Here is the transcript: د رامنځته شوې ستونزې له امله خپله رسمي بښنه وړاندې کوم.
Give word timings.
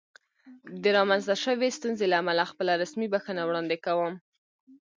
د 0.81 0.83
رامنځته 0.97 1.35
شوې 1.43 1.69
ستونزې 1.77 2.05
له 2.09 2.15
امله 2.21 2.43
خپله 2.51 2.73
رسمي 2.81 3.07
بښنه 3.13 3.41
وړاندې 3.45 3.77
کوم. 3.85 4.13